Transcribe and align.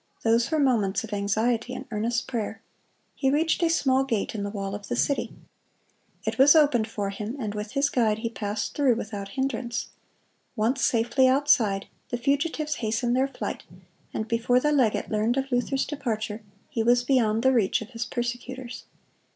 Those 0.23 0.49
were 0.49 0.57
moments 0.57 1.03
of 1.03 1.13
anxiety 1.13 1.75
and 1.75 1.85
earnest 1.91 2.25
prayer. 2.27 2.59
He 3.13 3.29
reached 3.29 3.61
a 3.61 3.69
small 3.69 4.03
gate 4.03 4.33
in 4.33 4.41
the 4.41 4.49
wall 4.49 4.73
of 4.73 4.87
the 4.87 4.95
city. 4.95 5.31
It 6.25 6.39
was 6.39 6.55
opened 6.55 6.87
for 6.87 7.11
him, 7.11 7.37
and 7.39 7.53
with 7.53 7.73
his 7.73 7.87
guide 7.91 8.17
he 8.17 8.29
passed 8.31 8.73
through 8.75 8.95
without 8.95 9.29
hindrance. 9.37 9.89
Once 10.55 10.83
safely 10.83 11.27
outside, 11.27 11.85
the 12.09 12.17
fugitives 12.17 12.77
hastened 12.77 13.15
their 13.15 13.27
flight, 13.27 13.61
and 14.11 14.27
before 14.27 14.59
the 14.59 14.71
legate 14.71 15.11
learned 15.11 15.37
of 15.37 15.51
Luther's 15.51 15.85
departure, 15.85 16.41
he 16.67 16.81
was 16.81 17.03
beyond 17.03 17.43
the 17.43 17.51
reach 17.53 17.83
of 17.83 17.89
his 17.91 18.03
persecutors. 18.07 18.85